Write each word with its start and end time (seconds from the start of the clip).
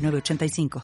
985. 0.00 0.82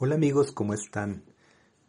Hola 0.00 0.14
amigos, 0.14 0.52
¿cómo 0.52 0.74
están? 0.74 1.24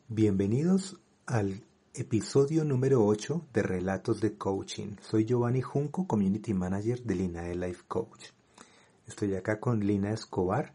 Bienvenidos 0.07 0.99
al 1.25 1.63
episodio 1.94 2.66
número 2.66 3.05
8 3.05 3.45
de 3.53 3.61
Relatos 3.63 4.19
de 4.21 4.35
Coaching. 4.35 4.95
Soy 5.02 5.25
Giovanni 5.25 5.61
Junco, 5.61 6.08
Community 6.08 6.53
Manager 6.53 7.03
de 7.03 7.16
Lina 7.16 7.44
Life 7.53 7.83
Coach. 7.88 8.31
Estoy 9.08 9.35
acá 9.35 9.59
con 9.59 9.80
Lina 9.80 10.11
Escobar 10.11 10.73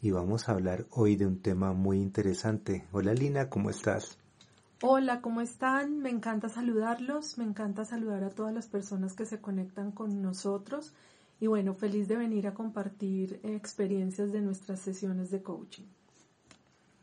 y 0.00 0.10
vamos 0.10 0.48
a 0.48 0.52
hablar 0.52 0.86
hoy 0.90 1.16
de 1.16 1.26
un 1.26 1.40
tema 1.40 1.72
muy 1.72 1.98
interesante. 1.98 2.86
Hola 2.92 3.12
Lina, 3.14 3.48
¿cómo 3.50 3.70
estás? 3.70 4.18
Hola, 4.82 5.22
¿cómo 5.22 5.40
están? 5.40 6.00
Me 6.00 6.10
encanta 6.10 6.50
saludarlos, 6.50 7.38
me 7.38 7.44
encanta 7.44 7.86
saludar 7.86 8.22
a 8.24 8.28
todas 8.28 8.52
las 8.52 8.66
personas 8.66 9.14
que 9.14 9.24
se 9.24 9.40
conectan 9.40 9.90
con 9.90 10.20
nosotros 10.20 10.92
y 11.40 11.46
bueno, 11.46 11.72
feliz 11.72 12.08
de 12.08 12.16
venir 12.18 12.46
a 12.46 12.52
compartir 12.52 13.40
experiencias 13.42 14.32
de 14.32 14.42
nuestras 14.42 14.80
sesiones 14.80 15.30
de 15.30 15.42
coaching. 15.42 15.84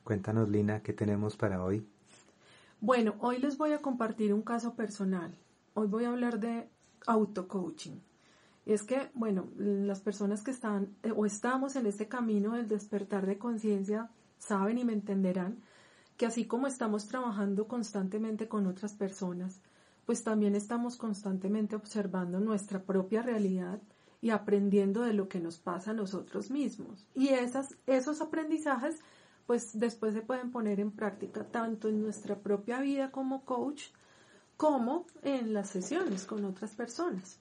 Cuéntanos, 0.04 0.50
Lina, 0.50 0.84
¿qué 0.84 0.94
tenemos 0.94 1.36
para 1.36 1.64
hoy? 1.64 1.84
Bueno, 2.80 3.16
hoy 3.22 3.40
les 3.40 3.58
voy 3.58 3.72
a 3.72 3.80
compartir 3.80 4.36
un 4.36 4.44
caso 4.44 4.76
personal. 4.76 5.36
Hoy 5.74 5.88
voy 5.88 6.04
a 6.04 6.10
hablar 6.10 6.40
de 6.40 6.70
auto-coaching. 7.08 7.98
Y 8.68 8.74
es 8.74 8.84
que, 8.84 9.10
bueno, 9.16 9.48
las 9.58 10.00
personas 10.00 10.44
que 10.44 10.52
están 10.52 10.96
eh, 11.02 11.12
o 11.16 11.26
estamos 11.26 11.76
en 11.76 11.88
este 11.88 12.08
camino 12.08 12.52
del 12.52 12.68
despertar 12.68 13.26
de 13.26 13.40
conciencia 13.40 14.12
saben 14.38 14.78
y 14.78 14.86
me 14.86 14.94
entenderán 14.94 15.58
que 16.18 16.26
así 16.26 16.46
como 16.46 16.68
estamos 16.68 17.08
trabajando 17.08 17.68
constantemente 17.68 18.48
con 18.48 18.68
otras 18.68 18.94
personas, 18.94 19.62
pues 20.06 20.24
también 20.24 20.56
estamos 20.56 20.98
constantemente 20.98 21.76
observando 21.76 22.40
nuestra 22.40 22.84
propia 22.84 23.22
realidad 23.22 23.82
y 24.22 24.30
aprendiendo 24.30 25.02
de 25.02 25.14
lo 25.14 25.28
que 25.28 25.40
nos 25.40 25.58
pasa 25.58 25.92
a 25.92 25.94
nosotros 25.94 26.50
mismos. 26.50 27.08
Y 27.14 27.30
esas, 27.30 27.76
esos 27.88 28.22
aprendizajes, 28.22 29.00
pues 29.46 29.78
después 29.78 30.14
se 30.14 30.22
pueden 30.22 30.52
poner 30.52 30.80
en 30.80 30.92
práctica 30.92 31.44
tanto 31.44 31.90
en 31.90 32.02
nuestra 32.02 32.40
propia 32.40 32.80
vida 32.80 33.12
como 33.12 33.44
coach, 33.44 33.84
como 34.56 35.06
en 35.24 35.54
las 35.54 35.70
sesiones 35.70 36.26
con 36.26 36.46
otras 36.46 36.76
personas. 36.76 37.40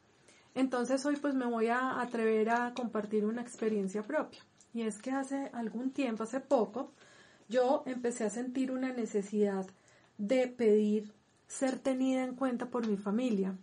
Entonces 0.55 1.05
hoy 1.07 1.17
pues 1.17 1.35
me 1.35 1.47
voy 1.47 1.69
a 1.69 2.01
atrever 2.01 2.51
a 2.51 2.75
compartir 2.75 3.25
una 3.25 3.43
experiencia 3.43 4.03
propia. 4.03 4.41
Y 4.75 4.83
es 4.83 4.99
que 4.99 5.11
hace 5.11 5.51
algún 5.53 5.91
tiempo, 5.91 6.25
hace 6.25 6.41
poco, 6.41 6.93
yo 7.49 7.83
empecé 7.87 8.25
a 8.25 8.31
sentir 8.31 8.71
una 8.71 8.93
necesidad 8.93 9.67
de 10.19 10.49
pedir 10.49 11.13
ser 11.47 11.79
tenida 11.79 12.25
en 12.25 12.35
cuenta 12.35 12.71
por 12.71 12.87
mi 12.87 12.97
familia. 12.97 13.57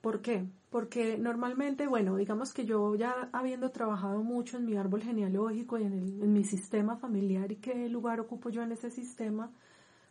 ¿Por 0.00 0.20
qué? 0.20 0.44
Porque 0.70 1.16
normalmente, 1.16 1.86
bueno, 1.86 2.16
digamos 2.16 2.52
que 2.52 2.66
yo 2.66 2.94
ya 2.94 3.30
habiendo 3.32 3.70
trabajado 3.70 4.22
mucho 4.22 4.58
en 4.58 4.66
mi 4.66 4.76
árbol 4.76 5.02
genealógico 5.02 5.78
y 5.78 5.84
en, 5.84 5.94
en 6.22 6.32
mi 6.32 6.44
sistema 6.44 6.96
familiar 6.96 7.50
y 7.52 7.56
qué 7.56 7.88
lugar 7.88 8.20
ocupo 8.20 8.50
yo 8.50 8.62
en 8.62 8.72
ese 8.72 8.90
sistema, 8.90 9.50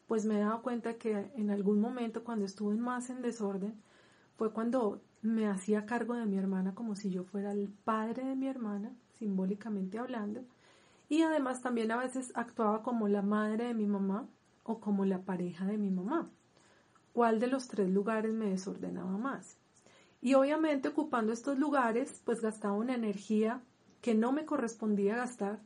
pues 0.07 0.25
me 0.25 0.37
he 0.37 0.39
dado 0.39 0.61
cuenta 0.61 0.95
que 0.95 1.31
en 1.35 1.51
algún 1.51 1.79
momento 1.79 2.23
cuando 2.23 2.45
estuve 2.45 2.75
más 2.75 3.09
en 3.09 3.21
desorden 3.21 3.75
fue 4.35 4.51
cuando 4.51 5.01
me 5.21 5.47
hacía 5.47 5.85
cargo 5.85 6.15
de 6.15 6.25
mi 6.25 6.37
hermana 6.37 6.75
como 6.75 6.95
si 6.95 7.09
yo 7.11 7.23
fuera 7.23 7.51
el 7.51 7.69
padre 7.69 8.25
de 8.25 8.35
mi 8.35 8.47
hermana, 8.47 8.91
simbólicamente 9.17 9.99
hablando, 9.99 10.43
y 11.09 11.21
además 11.21 11.61
también 11.61 11.91
a 11.91 11.97
veces 11.97 12.31
actuaba 12.35 12.83
como 12.83 13.07
la 13.07 13.21
madre 13.21 13.65
de 13.65 13.73
mi 13.73 13.85
mamá 13.85 14.27
o 14.63 14.79
como 14.79 15.05
la 15.05 15.19
pareja 15.19 15.65
de 15.65 15.77
mi 15.77 15.89
mamá. 15.89 16.29
¿Cuál 17.11 17.39
de 17.39 17.47
los 17.47 17.67
tres 17.67 17.89
lugares 17.89 18.33
me 18.33 18.49
desordenaba 18.49 19.17
más? 19.17 19.57
Y 20.21 20.35
obviamente 20.35 20.87
ocupando 20.87 21.33
estos 21.33 21.59
lugares, 21.59 22.21
pues 22.25 22.41
gastaba 22.41 22.73
una 22.73 22.95
energía 22.95 23.61
que 24.01 24.15
no 24.15 24.31
me 24.31 24.45
correspondía 24.45 25.17
gastar 25.17 25.59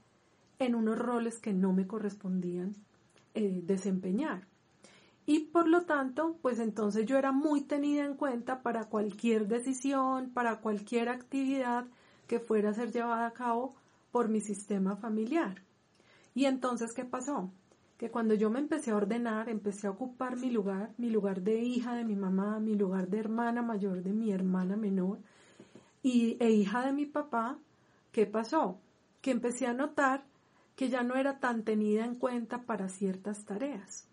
en 0.60 0.76
unos 0.76 0.98
roles 0.98 1.40
que 1.40 1.54
no 1.54 1.74
me 1.74 1.88
correspondían 1.88 2.76
eh, 3.34 3.62
desempeñar. 3.64 4.48
Y 5.26 5.40
por 5.40 5.68
lo 5.68 5.84
tanto, 5.84 6.38
pues 6.42 6.60
entonces 6.60 7.06
yo 7.06 7.18
era 7.18 7.32
muy 7.32 7.62
tenida 7.62 8.06
en 8.06 8.16
cuenta 8.16 8.64
para 8.64 8.86
cualquier 8.86 9.48
decisión, 9.48 10.32
para 10.32 10.62
cualquier 10.62 11.10
actividad 11.10 11.86
que 12.28 12.40
fuera 12.40 12.70
a 12.70 12.74
ser 12.74 12.92
llevada 12.92 13.28
a 13.28 13.34
cabo 13.34 13.76
por 14.18 14.30
mi 14.30 14.42
sistema 14.42 14.96
familiar. 14.96 15.62
Y 16.34 16.46
entonces, 16.46 16.92
¿qué 16.96 17.06
pasó? 17.06 17.52
Que 18.00 18.10
cuando 18.10 18.34
yo 18.34 18.50
me 18.50 18.58
empecé 18.58 18.90
a 18.90 18.96
ordenar, 18.96 19.48
empecé 19.48 19.86
a 19.86 19.92
ocupar 19.92 20.38
mi 20.38 20.50
lugar, 20.50 20.90
mi 20.98 21.12
lugar 21.12 21.44
de 21.44 21.62
hija 21.62 21.94
de 21.94 22.04
mi 22.04 22.16
mamá, 22.16 22.60
mi 22.60 22.74
lugar 22.74 23.10
de 23.10 23.20
hermana 23.20 23.62
mayor 23.62 24.02
de 24.02 24.14
mi 24.14 24.32
hermana 24.32 24.76
menor 24.76 25.20
y, 26.02 26.36
e 26.40 26.50
hija 26.50 26.84
de 26.84 26.94
mi 26.94 27.06
papá, 27.06 27.60
¿qué 28.12 28.26
pasó? 28.26 28.80
Que 29.22 29.30
empecé 29.30 29.68
a 29.68 29.74
notar 29.74 30.26
que 30.76 30.90
ya 30.90 31.04
no 31.04 31.14
era 31.14 31.40
tan 31.40 31.62
tenida 31.62 32.04
en 32.04 32.16
cuenta 32.16 32.64
para 32.64 32.90
ciertas 32.90 33.46
tareas. 33.46 34.08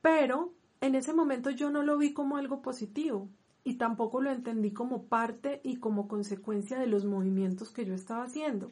Pero 0.00 0.52
en 0.80 0.94
ese 0.94 1.12
momento 1.12 1.50
yo 1.50 1.70
no 1.70 1.82
lo 1.82 1.98
vi 1.98 2.12
como 2.12 2.36
algo 2.36 2.62
positivo 2.62 3.28
y 3.64 3.78
tampoco 3.78 4.20
lo 4.20 4.30
entendí 4.30 4.70
como 4.70 5.06
parte 5.06 5.60
y 5.64 5.78
como 5.78 6.06
consecuencia 6.06 6.78
de 6.78 6.86
los 6.86 7.04
movimientos 7.04 7.72
que 7.72 7.84
yo 7.84 7.94
estaba 7.94 8.22
haciendo 8.22 8.70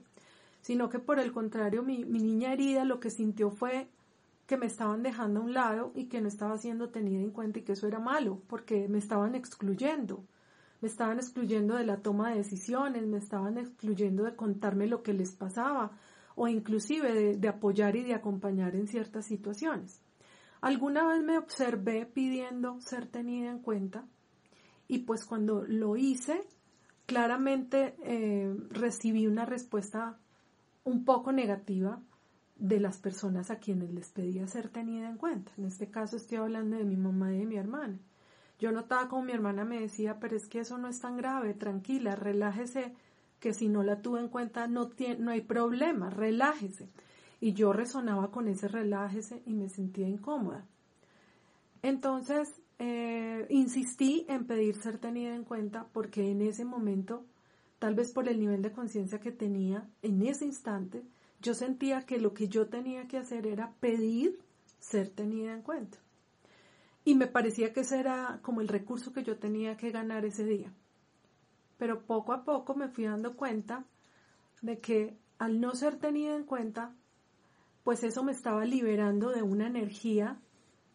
sino 0.62 0.89
que 0.89 1.00
por 1.00 1.19
el 1.19 1.33
contrario 1.33 1.83
mi, 1.83 1.99
niña 2.05 2.53
herida 2.53 2.84
lo 2.84 3.00
que 3.00 3.11
sintió 3.11 3.50
fue 3.50 3.89
que 4.47 4.56
me 4.56 4.67
estaban 4.67 5.03
dejando 5.03 5.41
a 5.41 5.43
un 5.43 5.55
lado 5.55 5.93
y 5.95 6.06
que 6.06 6.21
no 6.21 6.28
estaba 6.28 6.56
siendo 6.56 6.89
tenida 6.89 7.21
en 7.21 7.31
cuenta 7.31 7.59
y 7.59 7.62
que 7.62 7.73
eso 7.73 7.87
era 7.87 7.99
malo, 7.99 8.41
porque 8.47 8.89
me 8.89 8.99
estaban 8.99 9.34
excluyendo, 9.34 10.25
me 10.81 10.89
estaban 10.89 11.19
excluyendo 11.19 11.75
de 11.77 11.84
la 11.84 11.99
toma 11.99 12.31
de 12.31 12.39
decisiones, 12.39 13.06
me 13.06 13.19
estaban 13.19 13.59
excluyendo 13.59 14.25
de 14.25 14.37
contarme 14.37 14.87
lo 14.87 15.03
que 15.03 15.12
les 15.12 15.33
pasaba 15.33 15.93
o 16.34 16.49
inclusive 16.49 17.37
de, 17.37 17.49
apoyar 17.49 17.97
y 17.97 18.05
de 18.05 18.15
acompañar 18.15 18.75
en 18.75 18.89
ciertas 18.89 19.27
situaciones. 19.27 20.00
Alguna 20.61 21.06
vez 21.06 21.23
me 21.23 21.39
observé 21.39 22.06
pidiendo 22.06 22.81
ser 22.81 23.06
tenida 23.06 23.50
en 23.50 23.59
cuenta 23.59 24.06
y 24.87 25.00
pues 25.00 25.25
cuando 25.25 25.65
lo 25.67 25.97
hice, 25.97 26.44
claramente 27.06 27.97
eh, 28.05 28.55
recibí 28.71 29.27
una 29.27 29.44
respuesta 29.44 30.19
un 30.84 31.04
poco 31.04 31.32
negativa 31.32 32.00
de 32.56 32.81
las 32.81 32.98
personas 32.98 33.50
a 33.50 33.59
quienes 33.59 33.93
les 33.93 34.10
pedía 34.10 34.47
ser 34.47 34.69
tenida 34.69 35.09
en 35.09 35.16
cuenta. 35.16 35.53
En 35.59 35.65
este 35.65 35.91
caso 35.91 36.16
estoy 36.16 36.38
hablando 36.38 36.76
de 36.76 36.84
mi 36.84 36.97
mamá 36.97 37.32
y 37.32 37.38
de 37.38 37.47
mi 37.47 37.56
hermana. 37.56 37.98
Yo 38.59 38.70
notaba 38.70 39.09
como 39.09 39.25
mi 39.25 39.32
hermana 39.32 39.65
me 39.65 39.81
decía, 39.81 40.20
pero 40.20 40.37
es 40.37 40.47
que 40.47 40.60
eso 40.60 40.78
no 40.78 40.88
es 40.88 41.00
tan 41.00 41.16
grave, 41.16 41.54
tranquila, 41.54 42.15
relájese, 42.15 42.94
que 43.41 43.53
si 43.53 43.69
no 43.69 43.82
la 43.82 44.00
tuve 44.00 44.20
en 44.20 44.28
cuenta 44.28 44.69
no, 44.69 44.88
tiene, 44.88 45.16
no 45.16 45.32
hay 45.32 45.41
problema, 45.41 46.10
relájese. 46.10 46.88
Y 47.41 47.54
yo 47.54 47.72
resonaba 47.72 48.31
con 48.31 48.47
ese 48.47 48.69
relájese 48.69 49.43
y 49.47 49.54
me 49.54 49.69
sentía 49.69 50.06
incómoda. 50.06 50.64
Entonces, 51.82 52.62
eh, 52.78 53.46
insistí 53.50 54.25
en 54.28 54.46
pedir 54.46 54.76
ser 54.76 54.99
tenida 54.99 55.35
en 55.35 55.43
cuenta 55.43 55.87
porque 55.93 56.31
en 56.31 56.43
ese 56.43 56.64
momento 56.64 57.25
tal 57.82 57.96
vez 57.96 58.12
por 58.12 58.29
el 58.29 58.38
nivel 58.38 58.62
de 58.62 58.70
conciencia 58.70 59.19
que 59.19 59.32
tenía 59.32 59.90
en 60.02 60.23
ese 60.25 60.44
instante, 60.44 61.02
yo 61.40 61.52
sentía 61.52 62.06
que 62.06 62.20
lo 62.20 62.32
que 62.32 62.46
yo 62.46 62.69
tenía 62.69 63.08
que 63.08 63.19
hacer 63.19 63.44
era 63.44 63.73
pedir 63.81 64.38
ser 64.79 65.08
tenida 65.08 65.52
en 65.52 65.62
cuenta. 65.62 65.99
Y 67.05 67.17
me 67.17 67.26
parecía 67.26 67.73
que 67.73 67.81
ese 67.81 67.99
era 67.99 68.38
como 68.43 68.61
el 68.61 68.69
recurso 68.69 69.12
que 69.12 69.25
yo 69.25 69.37
tenía 69.37 69.76
que 69.76 69.90
ganar 69.90 70.25
ese 70.25 70.44
día. 70.44 70.73
Pero 71.76 72.06
poco 72.06 72.32
a 72.32 72.44
poco 72.44 72.76
me 72.76 72.87
fui 72.87 73.02
dando 73.02 73.34
cuenta 73.34 73.85
de 74.61 74.78
que 74.78 75.19
al 75.38 75.61
no 75.61 75.75
ser 75.75 75.96
tenida 75.96 76.37
en 76.37 76.44
cuenta, 76.44 76.94
pues 77.82 78.05
eso 78.05 78.23
me 78.23 78.31
estaba 78.31 78.64
liberando 78.64 79.31
de 79.31 79.43
una 79.43 79.67
energía 79.67 80.40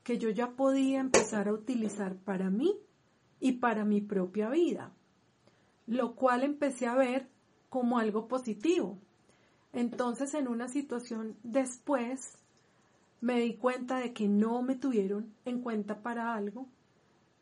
que 0.05 0.17
yo 0.17 0.29
ya 0.29 0.51
podía 0.51 1.01
empezar 1.01 1.49
a 1.49 1.53
utilizar 1.53 2.15
para 2.15 2.49
mí 2.49 2.79
y 3.41 3.57
para 3.59 3.83
mi 3.83 3.99
propia 3.99 4.49
vida 4.49 4.93
lo 5.87 6.15
cual 6.15 6.43
empecé 6.43 6.85
a 6.85 6.95
ver 6.95 7.27
como 7.69 7.97
algo 7.97 8.27
positivo. 8.27 8.99
Entonces, 9.73 10.33
en 10.33 10.47
una 10.47 10.67
situación 10.67 11.35
después, 11.43 12.37
me 13.21 13.39
di 13.39 13.55
cuenta 13.55 13.97
de 13.97 14.13
que 14.13 14.27
no 14.27 14.61
me 14.61 14.75
tuvieron 14.75 15.33
en 15.45 15.61
cuenta 15.61 16.03
para 16.03 16.35
algo 16.35 16.67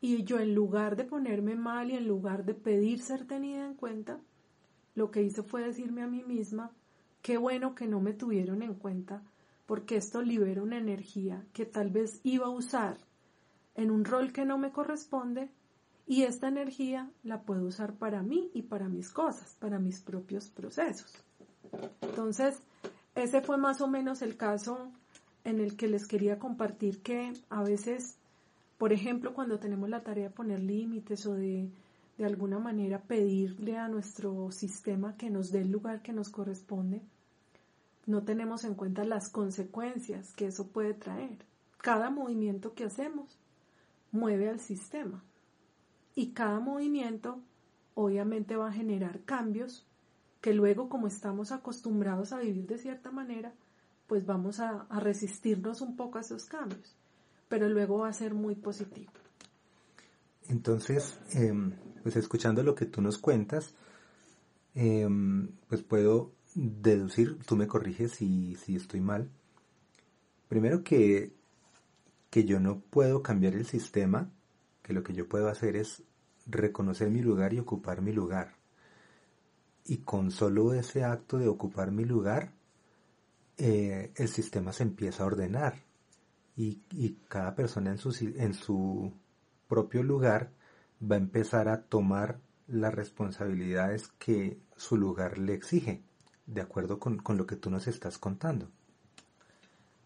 y 0.00 0.24
yo 0.24 0.38
en 0.38 0.54
lugar 0.54 0.96
de 0.96 1.04
ponerme 1.04 1.54
mal 1.56 1.90
y 1.90 1.96
en 1.96 2.06
lugar 2.06 2.44
de 2.44 2.54
pedir 2.54 3.00
ser 3.00 3.26
tenida 3.26 3.66
en 3.66 3.74
cuenta, 3.74 4.20
lo 4.94 5.10
que 5.10 5.22
hice 5.22 5.42
fue 5.42 5.62
decirme 5.62 6.02
a 6.02 6.06
mí 6.06 6.22
misma, 6.22 6.70
qué 7.22 7.36
bueno 7.36 7.74
que 7.74 7.86
no 7.86 8.00
me 8.00 8.12
tuvieron 8.12 8.62
en 8.62 8.74
cuenta, 8.74 9.22
porque 9.66 9.96
esto 9.96 10.22
libera 10.22 10.62
una 10.62 10.78
energía 10.78 11.44
que 11.52 11.66
tal 11.66 11.90
vez 11.90 12.20
iba 12.22 12.46
a 12.46 12.50
usar 12.50 12.98
en 13.74 13.90
un 13.90 14.04
rol 14.04 14.32
que 14.32 14.44
no 14.44 14.58
me 14.58 14.70
corresponde 14.70 15.50
y 16.06 16.22
esta 16.22 16.48
energía 16.48 17.10
la 17.22 17.42
puedo 17.42 17.66
usar 17.66 17.94
para 17.94 18.22
mí 18.22 18.50
y 18.54 18.62
para 18.62 18.88
mis 18.88 19.10
cosas, 19.10 19.56
para 19.58 19.78
mis 19.78 20.00
propios 20.00 20.48
procesos. 20.50 21.12
Entonces, 22.00 22.60
ese 23.14 23.40
fue 23.40 23.56
más 23.56 23.80
o 23.80 23.88
menos 23.88 24.22
el 24.22 24.36
caso 24.36 24.90
en 25.44 25.60
el 25.60 25.76
que 25.76 25.88
les 25.88 26.06
quería 26.06 26.38
compartir 26.38 27.02
que 27.02 27.32
a 27.50 27.62
veces, 27.62 28.16
por 28.78 28.92
ejemplo, 28.92 29.34
cuando 29.34 29.58
tenemos 29.58 29.88
la 29.88 30.02
tarea 30.02 30.28
de 30.28 30.34
poner 30.34 30.60
límites 30.60 31.26
o 31.26 31.34
de 31.34 31.70
de 32.18 32.24
alguna 32.24 32.58
manera 32.58 33.02
pedirle 33.02 33.76
a 33.76 33.88
nuestro 33.88 34.50
sistema 34.50 35.16
que 35.16 35.30
nos 35.30 35.50
dé 35.52 35.60
el 35.60 35.70
lugar 35.70 36.02
que 36.02 36.12
nos 36.12 36.30
corresponde, 36.30 37.02
no 38.06 38.22
tenemos 38.22 38.64
en 38.64 38.74
cuenta 38.74 39.04
las 39.04 39.28
consecuencias 39.28 40.32
que 40.34 40.46
eso 40.46 40.68
puede 40.68 40.94
traer. 40.94 41.44
Cada 41.78 42.08
movimiento 42.10 42.74
que 42.74 42.84
hacemos 42.84 43.38
mueve 44.12 44.48
al 44.48 44.60
sistema 44.60 45.22
y 46.16 46.32
cada 46.32 46.58
movimiento 46.58 47.40
obviamente 47.94 48.56
va 48.56 48.68
a 48.68 48.72
generar 48.72 49.20
cambios 49.24 49.86
que 50.40 50.54
luego 50.54 50.88
como 50.88 51.06
estamos 51.06 51.52
acostumbrados 51.52 52.32
a 52.32 52.38
vivir 52.38 52.66
de 52.66 52.78
cierta 52.78 53.10
manera, 53.12 53.52
pues 54.06 54.24
vamos 54.24 54.58
a, 54.60 54.86
resistirnos 54.90 55.80
un 55.80 55.96
poco 55.96 56.18
a 56.18 56.22
esos 56.22 56.46
cambios, 56.46 56.96
pero 57.48 57.68
luego 57.68 57.98
va 57.98 58.08
a 58.08 58.12
ser 58.12 58.34
muy 58.34 58.54
positivo. 58.54 59.12
Entonces, 60.48 61.18
em, 61.32 61.72
pues 62.02 62.16
escuchando 62.16 62.62
lo 62.62 62.74
que 62.74 62.86
tú 62.86 63.02
nos 63.02 63.18
cuentas, 63.18 63.74
em, 64.74 65.48
pues 65.68 65.82
puedo 65.82 66.32
deducir, 66.54 67.38
tú 67.40 67.56
me 67.56 67.66
corriges 67.66 68.12
si, 68.12 68.54
si 68.56 68.76
estoy 68.76 69.00
mal. 69.00 69.28
Primero 70.48 70.84
que, 70.84 71.32
que 72.30 72.44
yo 72.44 72.60
no 72.60 72.80
puedo 72.80 73.22
cambiar 73.22 73.54
el 73.54 73.66
sistema, 73.66 74.30
que 74.86 74.92
lo 74.92 75.02
que 75.02 75.14
yo 75.14 75.28
puedo 75.28 75.48
hacer 75.48 75.74
es 75.74 76.04
reconocer 76.46 77.10
mi 77.10 77.20
lugar 77.20 77.52
y 77.52 77.58
ocupar 77.58 78.02
mi 78.02 78.12
lugar. 78.12 78.54
Y 79.84 79.98
con 79.98 80.30
solo 80.30 80.74
ese 80.74 81.02
acto 81.02 81.38
de 81.38 81.48
ocupar 81.48 81.90
mi 81.90 82.04
lugar, 82.04 82.52
eh, 83.56 84.12
el 84.14 84.28
sistema 84.28 84.72
se 84.72 84.84
empieza 84.84 85.24
a 85.24 85.26
ordenar. 85.26 85.82
Y, 86.54 86.82
y 86.92 87.18
cada 87.28 87.56
persona 87.56 87.90
en 87.90 87.98
su, 87.98 88.10
en 88.36 88.54
su 88.54 89.12
propio 89.66 90.04
lugar 90.04 90.52
va 91.02 91.16
a 91.16 91.18
empezar 91.18 91.68
a 91.68 91.82
tomar 91.82 92.38
las 92.68 92.94
responsabilidades 92.94 94.06
que 94.20 94.60
su 94.76 94.96
lugar 94.96 95.36
le 95.36 95.54
exige, 95.54 96.04
de 96.46 96.60
acuerdo 96.60 97.00
con, 97.00 97.20
lo 97.26 97.44
que 97.44 97.56
tú 97.56 97.70
nos 97.70 97.88
estás 97.88 98.18
contando. 98.18 98.70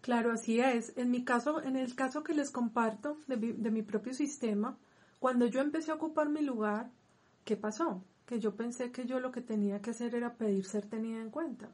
Claro, 0.00 0.32
así 0.32 0.60
es. 0.60 0.92
En 0.96 1.10
mi 1.10 1.24
caso, 1.24 1.62
en 1.62 1.76
el 1.76 1.94
caso 1.94 2.22
que 2.22 2.34
les 2.34 2.50
comparto 2.50 3.18
de 3.26 3.36
mi, 3.70 3.82
propio 3.82 4.14
sistema, 4.14 4.78
cuando 5.18 5.46
yo 5.46 5.60
empecé 5.60 5.90
a 5.90 5.94
ocupar 5.94 6.30
mi 6.30 6.40
lugar, 6.40 6.90
¿qué 7.44 7.56
pasó? 7.56 8.02
Que 8.24 8.40
yo 8.40 8.56
pensé 8.56 8.92
que 8.92 9.04
yo 9.04 9.20
lo 9.20 9.30
que 9.30 9.42
tenía 9.42 9.82
que 9.82 9.90
hacer 9.90 10.14
era 10.14 10.34
pedir 10.34 10.64
ser 10.64 10.86
tenida 10.86 11.20
en 11.20 11.30
cuenta. 11.30 11.68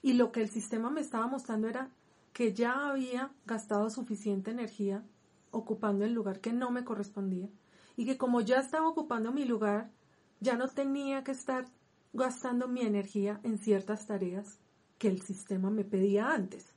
Y 0.00 0.12
lo 0.12 0.30
que 0.30 0.42
el 0.42 0.48
sistema 0.48 0.90
me 0.90 1.00
estaba 1.00 1.26
mostrando 1.26 1.68
era 1.68 1.90
que 2.32 2.52
ya 2.52 2.88
había 2.88 3.32
gastado 3.46 3.90
suficiente 3.90 4.52
energía 4.52 5.02
ocupando 5.50 6.04
el 6.04 6.12
lugar 6.12 6.40
que 6.40 6.52
no 6.52 6.70
me 6.70 6.84
correspondía 6.84 7.48
y 7.96 8.04
que 8.04 8.18
como 8.18 8.42
ya 8.42 8.60
estaba 8.60 8.88
ocupando 8.88 9.32
mi 9.32 9.44
lugar, 9.44 9.90
ya 10.38 10.54
no 10.56 10.68
tenía 10.68 11.24
que 11.24 11.32
estar 11.32 11.66
gastando 12.12 12.68
mi 12.68 12.82
energía 12.82 13.40
en 13.42 13.58
ciertas 13.58 14.06
tareas 14.06 14.58
que 14.98 15.08
el 15.08 15.22
sistema 15.22 15.70
me 15.70 15.84
pedía 15.84 16.32
antes. 16.32 16.75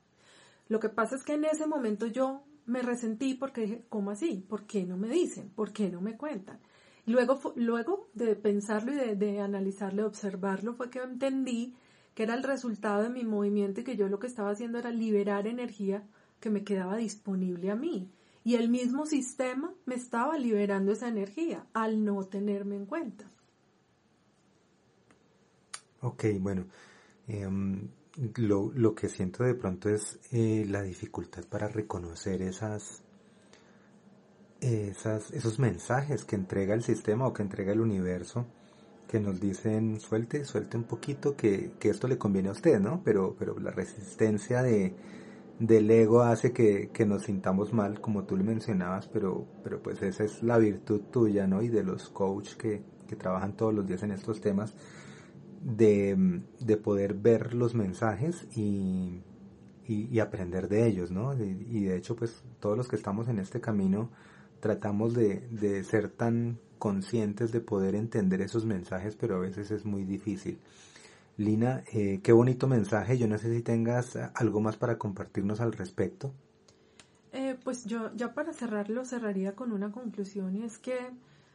Lo 0.70 0.78
que 0.78 0.88
pasa 0.88 1.16
es 1.16 1.24
que 1.24 1.34
en 1.34 1.44
ese 1.44 1.66
momento 1.66 2.06
yo 2.06 2.44
me 2.64 2.80
resentí 2.80 3.34
porque 3.34 3.62
dije, 3.62 3.84
¿cómo 3.88 4.12
así? 4.12 4.46
¿Por 4.48 4.66
qué 4.66 4.84
no 4.84 4.96
me 4.96 5.08
dicen? 5.08 5.50
¿Por 5.50 5.72
qué 5.72 5.90
no 5.90 6.00
me 6.00 6.16
cuentan? 6.16 6.60
Luego, 7.06 7.40
luego 7.56 8.08
de 8.14 8.36
pensarlo 8.36 8.92
y 8.92 9.16
de, 9.16 9.40
analizarlo, 9.40 10.02
de 10.02 10.08
observarlo, 10.08 10.74
fue 10.74 10.88
que 10.88 11.00
entendí 11.00 11.74
que 12.14 12.22
era 12.22 12.34
el 12.34 12.44
resultado 12.44 13.02
de 13.02 13.10
mi 13.10 13.24
movimiento 13.24 13.80
y 13.80 13.84
que 13.84 13.96
yo 13.96 14.08
lo 14.08 14.20
que 14.20 14.28
estaba 14.28 14.50
haciendo 14.50 14.78
era 14.78 14.92
liberar 14.92 15.48
energía 15.48 16.06
que 16.38 16.50
me 16.50 16.62
quedaba 16.62 16.96
disponible 16.96 17.72
a 17.72 17.74
mí. 17.74 18.08
Y 18.44 18.54
el 18.54 18.68
mismo 18.68 19.06
sistema 19.06 19.74
me 19.86 19.96
estaba 19.96 20.38
liberando 20.38 20.92
esa 20.92 21.08
energía 21.08 21.66
al 21.72 22.04
no 22.04 22.22
tenerme 22.22 22.76
en 22.76 22.86
cuenta. 22.86 23.28
Ok, 26.00 26.26
bueno, 26.38 26.66
em, 27.26 27.88
lo, 28.36 28.94
que 28.94 29.08
siento 29.08 29.44
de 29.44 29.54
pronto 29.54 29.88
es 29.88 30.18
eh, 30.32 30.64
la 30.68 30.82
dificultad 30.82 31.44
para 31.44 31.68
reconocer 31.68 32.42
esas, 32.42 33.02
esas, 34.60 35.30
esos 35.32 35.58
mensajes 35.58 36.24
que 36.24 36.36
entrega 36.36 36.74
el 36.74 36.82
sistema 36.82 37.26
o 37.26 37.32
que 37.32 37.42
entrega 37.42 37.72
el 37.72 37.80
universo 37.80 38.46
que 39.08 39.18
nos 39.18 39.40
dicen 39.40 39.98
suelte, 40.00 40.44
suelte 40.44 40.76
un 40.76 40.84
poquito 40.84 41.34
que, 41.36 41.72
que 41.80 41.90
esto 41.90 42.06
le 42.06 42.16
conviene 42.16 42.48
a 42.48 42.52
usted, 42.52 42.78
¿no? 42.78 43.02
Pero, 43.04 43.34
pero 43.36 43.58
la 43.58 43.72
resistencia 43.72 44.62
de, 44.62 44.94
del 45.60 45.90
ego 45.90 46.22
hace 46.22 46.52
que, 46.52 46.90
nos 47.06 47.24
sintamos 47.24 47.74
mal, 47.74 48.00
como 48.00 48.24
tú 48.24 48.34
le 48.36 48.42
mencionabas, 48.42 49.06
pero, 49.08 49.46
pero 49.62 49.82
pues 49.82 50.00
esa 50.02 50.24
es 50.24 50.42
la 50.42 50.56
virtud 50.56 51.02
tuya, 51.12 51.46
¿no? 51.46 51.60
Y 51.60 51.68
de 51.68 51.84
los 51.84 52.08
coaches 52.08 52.56
que, 52.56 52.82
trabajan 53.18 53.56
todos 53.56 53.74
los 53.74 53.86
días 53.86 54.04
en 54.04 54.12
estos 54.12 54.40
temas, 54.40 54.72
de, 55.60 56.42
poder 56.82 57.14
ver 57.14 57.54
los 57.54 57.74
mensajes 57.74 58.46
y, 58.56 59.22
aprender 60.20 60.68
de 60.68 60.86
ellos, 60.86 61.10
¿no? 61.10 61.34
Y, 61.34 61.84
de 61.84 61.96
hecho, 61.96 62.16
pues 62.16 62.42
todos 62.60 62.76
los 62.76 62.88
que 62.88 62.96
estamos 62.96 63.28
en 63.28 63.38
este 63.38 63.60
camino 63.60 64.10
tratamos 64.60 65.14
de, 65.14 65.40
de 65.50 65.82
ser 65.84 66.10
tan 66.10 66.58
conscientes 66.78 67.52
de 67.52 67.60
poder 67.60 67.94
entender 67.94 68.40
esos 68.40 68.64
mensajes, 68.64 69.16
pero 69.16 69.36
a 69.36 69.40
veces 69.40 69.70
es 69.70 69.84
muy 69.84 70.04
difícil. 70.04 70.58
Lina, 71.36 71.84
eh, 71.92 72.20
qué 72.22 72.32
bonito 72.32 72.66
mensaje. 72.66 73.16
Yo 73.16 73.26
no 73.26 73.38
sé 73.38 73.54
si 73.54 73.62
tengas 73.62 74.16
algo 74.34 74.60
más 74.60 74.76
para 74.76 74.98
compartirnos 74.98 75.60
al 75.60 75.72
respecto. 75.72 76.34
Eh, 77.32 77.56
pues 77.64 77.84
yo 77.86 78.14
ya 78.14 78.34
para 78.34 78.52
cerrarlo 78.52 79.04
cerraría 79.04 79.54
con 79.54 79.72
una 79.72 79.90
conclusión 79.90 80.56
y 80.56 80.64
es 80.64 80.78
que 80.78 80.98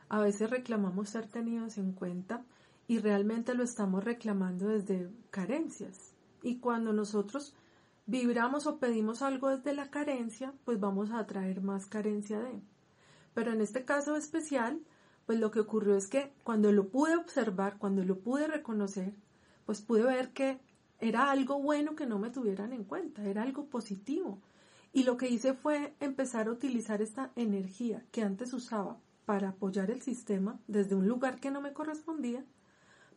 a 0.09 0.19
veces 0.21 0.49
reclamamos 0.49 1.09
ser 1.09 1.27
tenidos 1.27 1.77
en 1.77 1.91
cuenta 1.91 2.43
y 2.87 2.99
realmente 2.99 3.53
lo 3.53 3.63
estamos 3.63 4.03
reclamando 4.03 4.67
desde 4.67 5.09
carencias. 5.31 6.13
Y 6.43 6.57
cuando 6.59 6.93
nosotros 6.93 7.55
vibramos 8.05 8.67
o 8.67 8.77
pedimos 8.77 9.21
algo 9.21 9.49
desde 9.49 9.73
la 9.73 9.89
carencia, 9.89 10.53
pues 10.63 10.79
vamos 10.79 11.11
a 11.11 11.19
atraer 11.19 11.61
más 11.61 11.87
carencia 11.87 12.39
de. 12.39 12.61
Pero 13.33 13.51
en 13.51 13.61
este 13.61 13.83
caso 13.85 14.15
especial, 14.15 14.79
pues 15.25 15.39
lo 15.39 15.51
que 15.51 15.59
ocurrió 15.59 15.95
es 15.95 16.07
que 16.07 16.31
cuando 16.43 16.71
lo 16.71 16.89
pude 16.89 17.15
observar, 17.15 17.77
cuando 17.77 18.03
lo 18.03 18.19
pude 18.19 18.47
reconocer, 18.47 19.13
pues 19.65 19.81
pude 19.81 20.03
ver 20.03 20.31
que 20.31 20.59
era 20.99 21.31
algo 21.31 21.59
bueno 21.61 21.95
que 21.95 22.05
no 22.05 22.19
me 22.19 22.29
tuvieran 22.29 22.71
en 22.73 22.83
cuenta, 22.83 23.23
era 23.23 23.41
algo 23.41 23.65
positivo. 23.65 24.39
Y 24.93 25.03
lo 25.03 25.17
que 25.17 25.27
hice 25.27 25.53
fue 25.53 25.93
empezar 25.99 26.47
a 26.47 26.51
utilizar 26.51 27.01
esta 27.01 27.31
energía 27.35 28.05
que 28.11 28.21
antes 28.21 28.53
usaba 28.53 28.97
para 29.25 29.49
apoyar 29.49 29.91
el 29.91 30.01
sistema 30.01 30.59
desde 30.67 30.95
un 30.95 31.07
lugar 31.07 31.39
que 31.39 31.51
no 31.51 31.59
me 31.59 31.73
correspondía, 31.73 32.45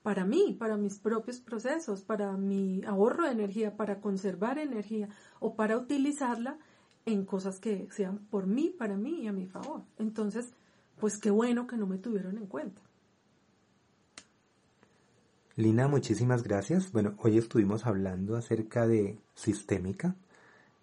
para 0.03 0.25
mí, 0.25 0.57
para 0.59 0.77
mis 0.77 0.99
propios 0.99 1.41
procesos, 1.41 2.03
para 2.03 2.33
mi 2.37 2.83
ahorro 2.85 3.25
de 3.25 3.33
energía, 3.33 3.77
para 3.77 4.01
conservar 4.01 4.59
energía 4.59 5.09
o 5.41 5.55
para 5.55 5.77
utilizarla 5.77 6.59
en 7.07 7.25
cosas 7.25 7.59
que 7.59 7.89
sean 7.91 8.19
por 8.31 8.47
mí, 8.47 8.75
para 8.77 8.97
mí 8.97 9.23
y 9.23 9.29
a 9.29 9.33
mi 9.33 9.47
favor. 9.47 9.83
Entonces, 9.99 10.53
pues 10.99 11.19
qué 11.19 11.31
bueno 11.31 11.67
que 11.67 11.77
no 11.77 11.87
me 11.87 11.99
tuvieron 11.99 12.37
en 12.37 12.47
cuenta. 12.47 12.83
Lina, 15.57 15.89
muchísimas 15.89 16.45
gracias. 16.45 16.93
Bueno, 16.93 17.17
hoy 17.19 17.37
estuvimos 17.37 17.85
hablando 17.85 18.37
acerca 18.37 18.87
de 18.87 19.19
sistémica 19.35 20.15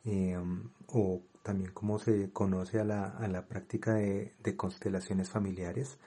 em, 0.03 0.69
o 0.87 1.21
también 1.43 1.71
cómo 1.71 1.97
se 1.99 2.29
conoce 2.31 2.79
a 2.79 2.83
la, 2.83 3.45
práctica 3.47 3.93
de, 3.93 4.33
constelaciones 4.57 5.29
familiares 5.29 5.97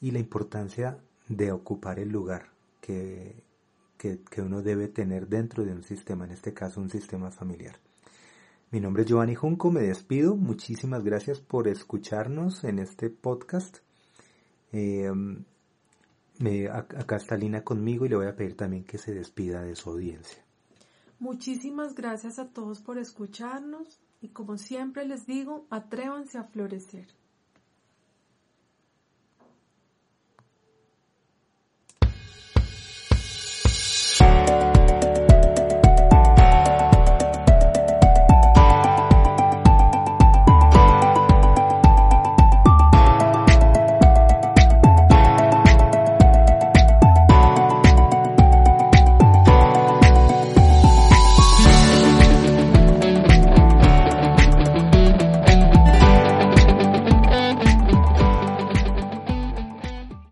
y 0.00 0.12
la 0.12 0.20
importancia 0.20 0.96
de 1.28 1.52
ocupar 1.52 1.98
el 1.98 2.10
lugar 2.10 2.53
que, 2.84 3.42
que, 3.96 4.42
uno 4.42 4.60
debe 4.60 4.88
tener 4.88 5.26
dentro 5.26 5.64
de 5.64 5.72
un 5.72 5.82
sistema, 5.82 6.26
en 6.26 6.32
este 6.32 6.52
caso 6.52 6.80
un 6.80 6.90
sistema 6.90 7.30
familiar. 7.30 7.76
Mi 8.70 8.80
nombre 8.80 9.02
es 9.02 9.08
Giovanni 9.08 9.34
Junco, 9.34 9.70
me 9.70 9.80
despido. 9.80 10.36
Muchísimas 10.36 11.02
gracias 11.02 11.40
por 11.40 11.68
escucharnos 11.68 12.64
en 12.64 12.78
este 12.80 13.08
podcast. 13.08 13.78
Em, 14.72 15.44
me, 16.40 16.68
acá 16.68 17.16
está 17.16 17.36
Lina 17.36 17.62
conmigo 17.62 18.04
y 18.04 18.10
le 18.10 18.16
voy 18.16 18.26
a 18.26 18.36
pedir 18.36 18.56
también 18.56 18.84
que 18.84 18.98
se 18.98 19.14
despida 19.14 19.62
de 19.62 19.76
su 19.76 19.90
audiencia. 19.90 20.44
Muchísimas 21.18 21.94
gracias 21.94 22.38
a 22.38 22.48
todos 22.48 22.80
por 22.80 22.98
escucharnos 22.98 24.00
Y 24.20 24.28
como 24.28 24.56
siempre 24.58 25.06
les 25.06 25.26
digo, 25.26 25.66
atrévanse 25.70 26.38
a 26.38 26.44
florecer. 26.44 27.06